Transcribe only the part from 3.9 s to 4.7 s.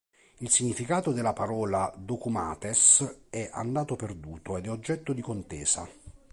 perduto ed è